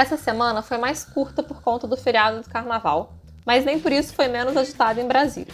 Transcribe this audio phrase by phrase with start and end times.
[0.00, 3.12] Essa semana foi mais curta por conta do feriado do carnaval,
[3.44, 5.52] mas nem por isso foi menos agitada em Brasília.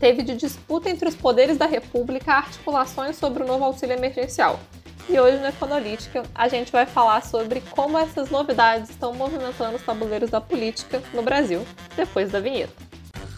[0.00, 4.58] Teve de disputa entre os poderes da República articulações sobre o novo auxílio emergencial.
[5.08, 9.82] E hoje no Econolítica a gente vai falar sobre como essas novidades estão movimentando os
[9.82, 11.64] tabuleiros da política no Brasil,
[11.94, 12.74] depois da vinheta.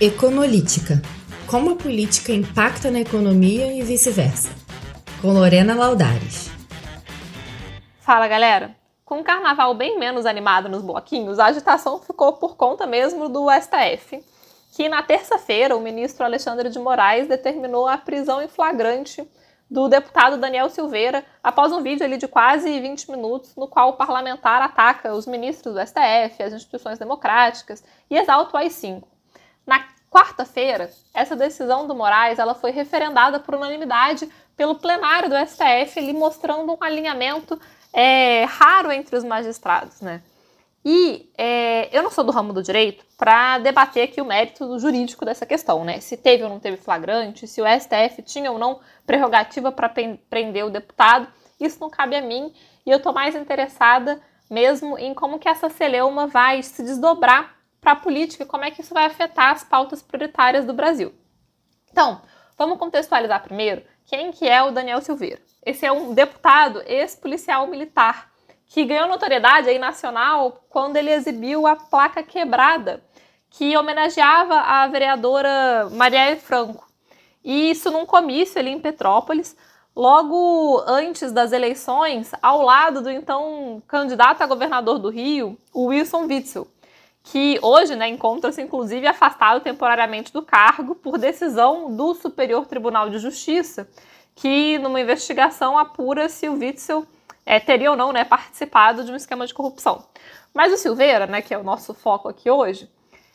[0.00, 1.02] Econolítica
[1.46, 4.48] como a política impacta na economia e vice-versa.
[5.20, 6.50] Com Lorena Laudares.
[8.00, 8.85] Fala galera!
[9.06, 13.46] Com o carnaval bem menos animado nos bloquinhos, a agitação ficou por conta mesmo do
[13.48, 14.20] STF,
[14.72, 19.24] que na terça-feira o ministro Alexandre de Moraes determinou a prisão em flagrante
[19.70, 23.92] do deputado Daniel Silveira após um vídeo ali de quase 20 minutos no qual o
[23.92, 29.04] parlamentar ataca os ministros do STF, as instituições democráticas e exalta o AI-5.
[29.64, 35.96] Na quarta-feira, essa decisão do Moraes ela foi referendada por unanimidade pelo plenário do STF,
[35.96, 37.56] ali mostrando um alinhamento
[37.96, 40.22] é, raro entre os magistrados, né?
[40.84, 45.24] E é, eu não sou do ramo do direito para debater aqui o mérito jurídico
[45.24, 45.98] dessa questão, né?
[45.98, 50.64] Se teve ou não teve flagrante, se o STF tinha ou não prerrogativa para prender
[50.66, 51.26] o deputado,
[51.58, 52.52] isso não cabe a mim.
[52.84, 57.92] E eu estou mais interessada mesmo em como que essa celeuma vai se desdobrar para
[57.92, 61.12] a política e como é que isso vai afetar as pautas prioritárias do Brasil.
[61.90, 62.20] Então,
[62.56, 65.40] vamos contextualizar primeiro quem que é o Daniel Silveira.
[65.64, 68.30] Esse é um deputado ex-policial militar
[68.66, 73.02] que ganhou notoriedade aí nacional quando ele exibiu a placa quebrada
[73.50, 76.86] que homenageava a vereadora Marielle Franco.
[77.44, 79.56] E isso num comício ali em Petrópolis,
[79.94, 86.68] logo antes das eleições, ao lado do então candidato a governador do Rio, Wilson Witzel
[87.26, 93.18] que hoje né, encontra-se inclusive afastado temporariamente do cargo por decisão do Superior Tribunal de
[93.18, 93.88] Justiça,
[94.34, 97.04] que numa investigação apura se o Witzel
[97.44, 100.04] é, teria ou não né, participado de um esquema de corrupção.
[100.54, 102.88] Mas o Silveira, né, que é o nosso foco aqui hoje,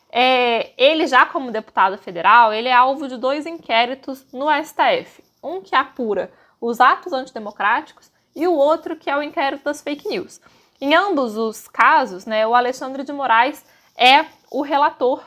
[0.09, 5.21] é, ele já como deputado federal, ele é alvo de dois inquéritos no STF.
[5.43, 6.31] Um que apura
[6.61, 10.39] os atos antidemocráticos e o outro que é o inquérito das fake news.
[10.79, 13.65] Em ambos os casos, né, o Alexandre de Moraes
[14.01, 15.23] é o relator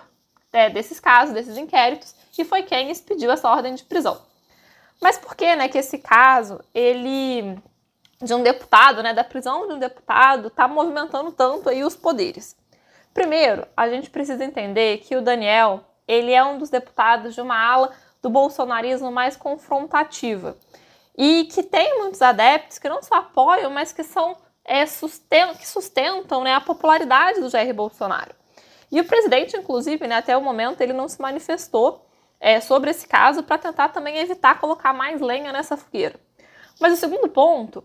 [0.52, 4.20] é, desses casos, desses inquéritos, e foi quem expediu essa ordem de prisão.
[5.00, 7.56] Mas por que, né, que esse caso, ele
[8.20, 12.56] de um deputado, né, da prisão de um deputado, está movimentando tanto aí os poderes?
[13.12, 17.56] Primeiro, a gente precisa entender que o Daniel, ele é um dos deputados de uma
[17.56, 20.56] ala do bolsonarismo mais confrontativa
[21.16, 25.68] e que tem muitos adeptos que não só apoiam, mas que são é, sustentam, que
[25.68, 28.34] sustentam né, a popularidade do Jair Bolsonaro.
[28.90, 32.06] E o presidente, inclusive, né, até o momento, ele não se manifestou
[32.40, 36.18] é, sobre esse caso para tentar também evitar colocar mais lenha nessa fogueira.
[36.80, 37.84] Mas o segundo ponto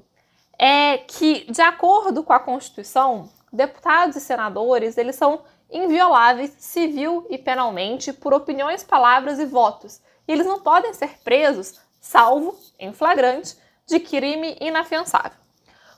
[0.58, 7.38] é que, de acordo com a Constituição, deputados e senadores eles são invioláveis civil e
[7.38, 10.02] penalmente por opiniões, palavras e votos.
[10.28, 13.56] E eles não podem ser presos, salvo em flagrante,
[13.88, 15.40] de crime inafiançável.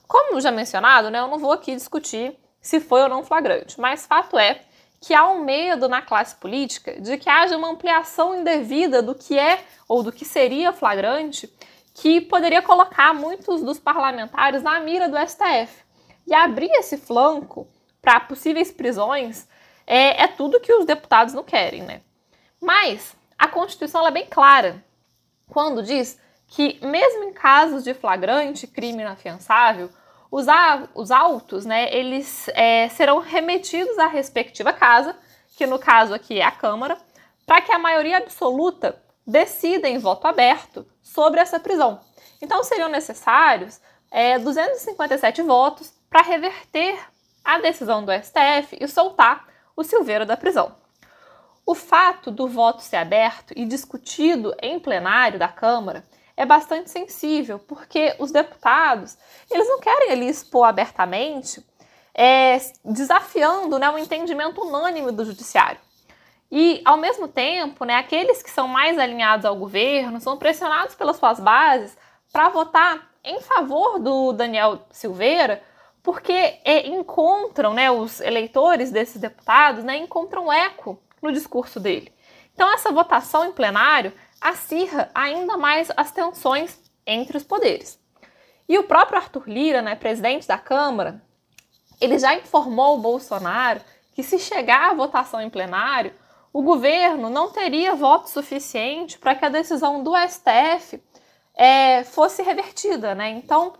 [0.06, 4.06] Como já mencionado, né, eu não vou aqui discutir se foi ou não flagrante, mas
[4.06, 4.62] fato é
[5.02, 9.36] que há um medo na classe política de que haja uma ampliação indevida do que
[9.36, 11.52] é ou do que seria flagrante,
[11.92, 15.82] que poderia colocar muitos dos parlamentares na mira do STF.
[16.24, 17.66] E abrir esse flanco
[18.00, 19.48] para possíveis prisões
[19.84, 22.00] é, é, tudo que os deputados não querem, né?
[22.60, 24.84] Mas a Constituição é bem clara
[25.50, 29.90] quando diz que, mesmo em casos de flagrante crime inafiançável,
[30.32, 30.46] os,
[30.94, 35.14] os autos, né, eles é, serão remetidos à respectiva casa,
[35.54, 36.96] que no caso aqui é a Câmara,
[37.44, 42.00] para que a maioria absoluta decida em voto aberto sobre essa prisão.
[42.40, 43.78] Então seriam necessários
[44.10, 46.98] é, 257 votos para reverter
[47.44, 50.74] a decisão do STF e soltar o Silveira da prisão.
[51.66, 56.02] O fato do voto ser aberto e discutido em plenário da Câmara
[56.36, 59.16] é bastante sensível, porque os deputados
[59.50, 61.64] eles não querem ali expor abertamente,
[62.14, 65.80] é, desafiando né, o entendimento unânime do judiciário.
[66.50, 71.16] E, ao mesmo tempo, né, aqueles que são mais alinhados ao governo são pressionados pelas
[71.16, 71.96] suas bases
[72.30, 75.62] para votar em favor do Daniel Silveira,
[76.02, 76.32] porque
[76.64, 82.12] é, encontram, né, os eleitores desses deputados, né, encontram eco no discurso dele.
[82.52, 84.12] Então, essa votação em plenário
[84.42, 87.98] acirra ainda mais as tensões entre os poderes.
[88.68, 91.22] E o próprio Arthur Lira, né, presidente da Câmara,
[92.00, 93.80] ele já informou o Bolsonaro
[94.12, 96.14] que se chegar à votação em plenário,
[96.52, 101.02] o governo não teria voto suficiente para que a decisão do STF
[101.54, 103.14] é, fosse revertida.
[103.14, 103.30] Né?
[103.30, 103.72] Então,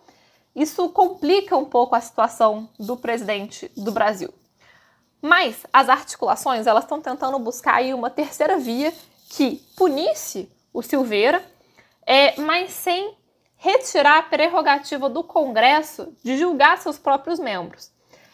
[0.55, 4.33] isso complica um pouco a situação do presidente do Brasil.
[5.21, 8.93] Mas as articulações elas estão tentando buscar aí uma terceira via
[9.35, 11.43] que punisse o Silveira,
[12.07, 13.17] é, mas sem
[13.57, 17.91] retirar a prerrogativa do Congresso de julgar seus próprios membros.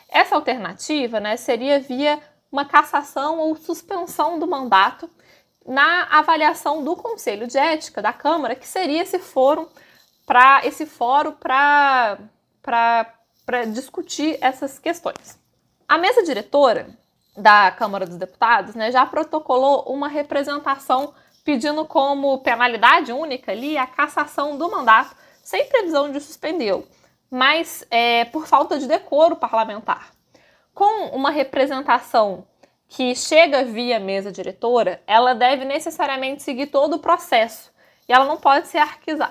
[0.08, 2.18] Essa alternativa né, seria via
[2.50, 5.08] uma cassação ou suspensão do mandato
[5.64, 9.68] na avaliação do Conselho de Ética da Câmara, que seria esse fórum
[10.26, 12.18] para esse fórum para
[13.72, 15.38] discutir essas questões.
[15.86, 16.88] A mesa diretora
[17.38, 21.14] da Câmara dos Deputados né, já protocolou uma representação
[21.44, 26.86] pedindo como penalidade única ali a cassação do mandato sem previsão de suspendê-lo,
[27.30, 30.10] mas é, por falta de decoro parlamentar.
[30.74, 32.44] Com uma representação
[32.86, 37.72] que chega via mesa diretora, ela deve necessariamente seguir todo o processo
[38.08, 38.82] e ela não pode ser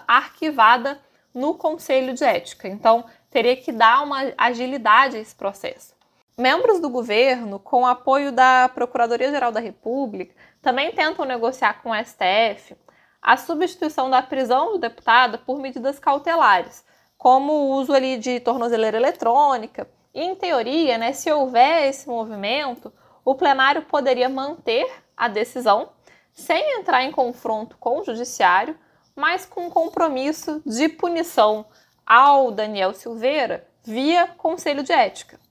[0.08, 1.00] arquivada
[1.34, 2.68] no Conselho de Ética.
[2.68, 5.97] Então, teria que dar uma agilidade a esse processo.
[6.40, 12.78] Membros do governo, com apoio da Procuradoria-Geral da República, também tentam negociar com o STF
[13.20, 16.86] a substituição da prisão do deputado por medidas cautelares,
[17.18, 19.90] como o uso ali de tornozeleira eletrônica.
[20.14, 22.94] E, em teoria, né, se houver esse movimento,
[23.26, 24.88] o plenário poderia manter
[25.18, 25.90] a decisão
[26.32, 28.78] sem entrar em confronto com o judiciário,
[29.16, 31.66] mas com compromisso de punição
[32.06, 35.47] ao Daniel Silveira via Conselho de Ética.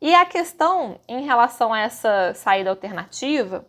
[0.00, 3.66] E a questão em relação a essa saída alternativa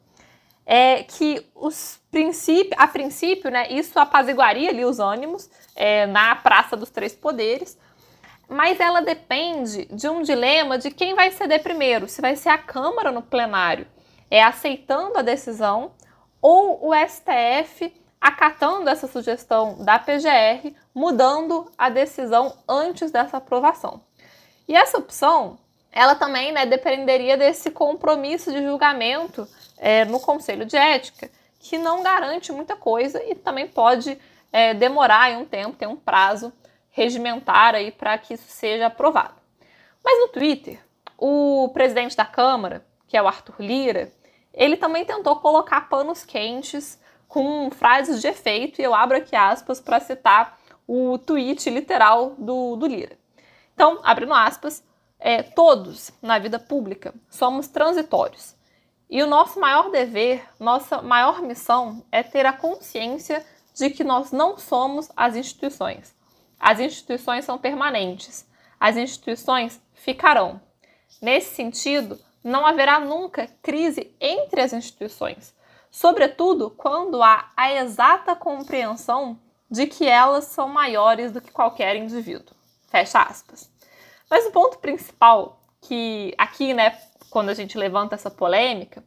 [0.65, 6.77] é que os princípio, a princípio, né, isso apaziguaria ali os ânimos é, na Praça
[6.77, 7.77] dos Três Poderes,
[8.47, 12.57] mas ela depende de um dilema de quem vai ceder primeiro, se vai ser a
[12.57, 13.87] Câmara no plenário,
[14.29, 15.91] é aceitando a decisão,
[16.41, 24.01] ou o STF acatando essa sugestão da PGR, mudando a decisão antes dessa aprovação.
[24.67, 25.57] E essa opção,
[25.91, 29.47] ela também né, dependeria desse compromisso de julgamento
[29.77, 34.17] é, no Conselho de Ética, que não garante muita coisa e também pode
[34.51, 36.53] é, demorar um tempo, tem um prazo
[36.91, 39.35] regimentar aí para que isso seja aprovado.
[40.03, 40.79] Mas no Twitter,
[41.17, 44.11] o presidente da Câmara, que é o Arthur Lira,
[44.53, 49.79] ele também tentou colocar panos quentes com frases de efeito, e eu abro aqui aspas
[49.79, 50.57] para citar
[50.87, 53.17] o tweet literal do, do Lira.
[53.73, 54.83] Então, abrindo aspas,
[55.19, 58.55] é, todos na vida pública somos transitórios.
[59.09, 64.31] E o nosso maior dever, nossa maior missão é ter a consciência de que nós
[64.31, 66.15] não somos as instituições.
[66.59, 68.47] As instituições são permanentes.
[68.79, 70.61] As instituições ficarão.
[71.21, 75.53] Nesse sentido, não haverá nunca crise entre as instituições,
[75.91, 79.39] sobretudo quando há a exata compreensão
[79.69, 82.55] de que elas são maiores do que qualquer indivíduo.
[82.87, 83.69] Fecha aspas.
[84.29, 86.97] Mas o ponto principal que aqui, né,
[87.29, 89.03] quando a gente levanta essa polêmica,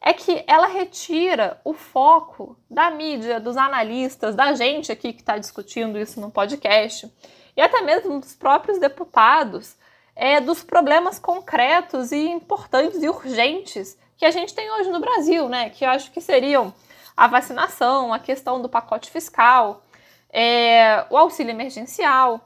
[0.00, 5.38] é que ela retira o foco da mídia, dos analistas, da gente aqui que está
[5.38, 7.10] discutindo isso no podcast,
[7.56, 9.76] e até mesmo dos próprios deputados,
[10.14, 15.48] é, dos problemas concretos e importantes e urgentes que a gente tem hoje no Brasil,
[15.48, 15.70] né?
[15.70, 16.72] Que eu acho que seriam
[17.16, 19.84] a vacinação, a questão do pacote fiscal,
[20.30, 22.40] é, o auxílio emergencial.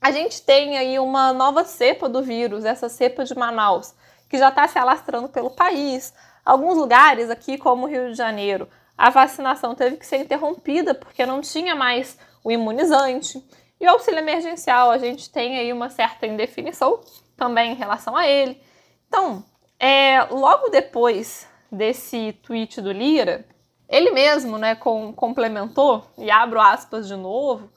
[0.00, 3.94] A gente tem aí uma nova cepa do vírus, essa cepa de Manaus,
[4.28, 6.14] que já está se alastrando pelo país.
[6.44, 11.26] Alguns lugares aqui, como o Rio de Janeiro, a vacinação teve que ser interrompida porque
[11.26, 13.42] não tinha mais o imunizante.
[13.80, 17.00] E o auxílio emergencial, a gente tem aí uma certa indefinição
[17.36, 18.60] também em relação a ele.
[19.08, 19.44] Então,
[19.78, 23.44] é, logo depois desse tweet do Lira,
[23.88, 27.70] ele mesmo né, com, complementou, e abro aspas de novo,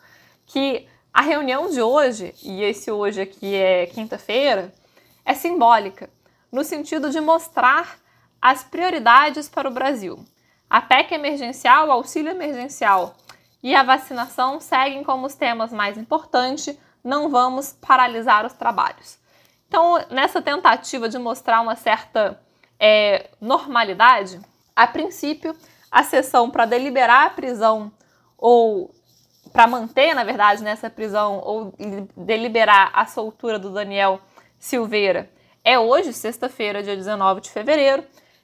[0.46, 4.74] que a reunião de hoje, e esse hoje aqui é quinta-feira,
[5.26, 6.10] é simbólica
[6.52, 7.98] no sentido de mostrar
[8.42, 10.24] as prioridades para o Brasil.
[10.70, 13.16] A PEC emergencial, o auxílio emergencial
[13.62, 19.20] e a vacinação seguem como os temas mais importantes, não vamos paralisar os trabalhos.
[19.68, 22.42] Então, nessa tentativa de mostrar uma certa
[22.80, 24.40] é, normalidade,
[24.76, 25.56] a princípio,
[25.90, 27.92] a sessão para deliberar a prisão
[28.38, 28.94] ou
[29.52, 31.74] para manter, na verdade, nessa prisão ou
[32.16, 34.20] deliberar a soltura do Daniel
[34.58, 35.30] Silveira
[35.64, 38.04] é hoje, sexta-feira, dia 19 de fevereiro,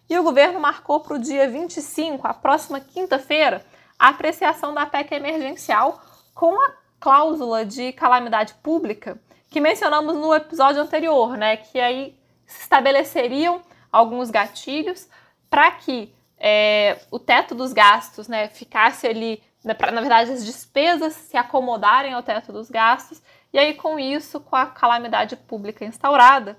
[0.10, 3.66] e o governo marcou para o dia 25, a próxima quinta-feira,
[3.98, 6.02] a apreciação da PEC emergencial
[6.34, 11.58] com a cláusula de calamidade pública que mencionamos no episódio anterior, né?
[11.58, 13.62] Que aí se estabeleceriam
[13.92, 15.08] alguns gatilhos
[15.50, 20.46] para que é, o teto dos gastos né, ficasse ali, né, pra, na verdade, as
[20.46, 23.22] despesas se acomodarem ao teto dos gastos
[23.52, 26.58] E aí, com isso, com a calamidade pública instaurada,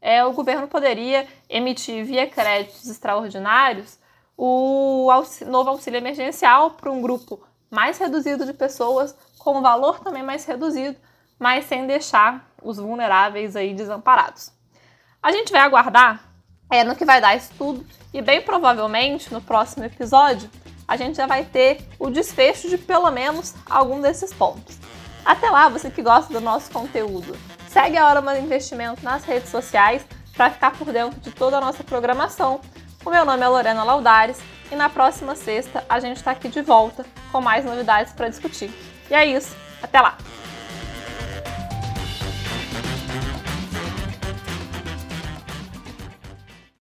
[0.00, 3.98] é, o governo poderia emitir via créditos extraordinários
[4.36, 5.10] o
[5.46, 10.44] novo auxílio emergencial para um grupo mais reduzido de pessoas, com um valor também mais
[10.44, 10.96] reduzido,
[11.38, 14.52] mas sem deixar os vulneráveis aí desamparados.
[15.22, 16.22] A gente vai aguardar
[16.70, 20.50] é, no que vai dar isso tudo e bem provavelmente no próximo episódio
[20.86, 24.78] a gente já vai ter o desfecho de pelo menos algum desses pontos.
[25.24, 27.36] Até lá, você que gosta do nosso conteúdo,
[27.68, 31.60] segue a Hora Mais Investimento nas redes sociais para ficar por dentro de toda a
[31.60, 32.60] nossa programação.
[33.04, 34.38] O meu nome é Lorena Laudares
[34.70, 38.70] e na próxima sexta a gente está aqui de volta com mais novidades para discutir.
[39.10, 40.16] E é isso, até lá!